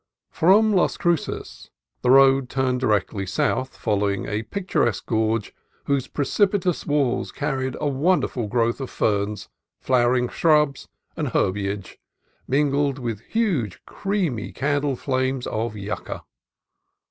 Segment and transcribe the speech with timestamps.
[0.31, 1.69] From Las Cruces
[2.01, 8.47] the road turned directly south, following a picturesque gorge whose precipitous walls carried a wonderful
[8.47, 9.47] growth of ferns,
[9.79, 11.99] flowering shrubs, and herbage,
[12.47, 16.23] mingled with huge creamy can dle flames of yucca.